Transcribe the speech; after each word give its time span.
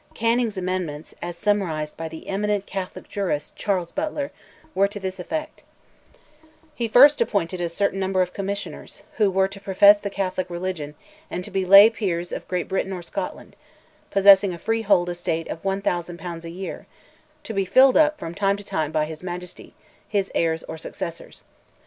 Canning's 0.15 0.57
amendments, 0.57 1.13
as 1.21 1.37
summarised 1.37 1.95
by 1.95 2.09
the 2.09 2.27
eminent 2.27 2.65
Catholic 2.65 3.07
jurist, 3.07 3.55
Charles 3.55 3.91
Butler, 3.91 4.31
were 4.73 4.87
to 4.87 4.99
this 4.99 5.19
effect:— 5.19 5.61
"He 6.73 6.87
first 6.87 7.21
appointed 7.21 7.61
a 7.61 7.69
certain 7.69 7.99
number 7.99 8.23
of 8.23 8.33
Commissioners, 8.33 9.03
who 9.17 9.29
were 9.29 9.47
to 9.47 9.59
profess 9.61 9.99
the 9.99 10.09
Catholic 10.09 10.49
religion, 10.49 10.95
and 11.29 11.45
to 11.45 11.51
be 11.51 11.65
lay 11.67 11.87
peers 11.91 12.31
of 12.31 12.47
Great 12.47 12.67
Britain 12.67 12.93
or 12.93 13.03
Scotland, 13.03 13.55
possessing 14.09 14.55
a 14.55 14.57
freehold 14.57 15.07
estate 15.07 15.47
of 15.49 15.63
one 15.63 15.83
thousand 15.83 16.17
pounds 16.17 16.45
a 16.45 16.49
year; 16.49 16.87
to 17.43 17.53
be 17.53 17.63
filled 17.63 17.95
up, 17.95 18.17
from 18.17 18.33
time 18.33 18.57
to 18.57 18.63
time, 18.63 18.91
by 18.91 19.05
his 19.05 19.21
Majesty, 19.21 19.75
his 20.07 20.31
heirs, 20.33 20.63
or 20.63 20.79
successors. 20.79 21.43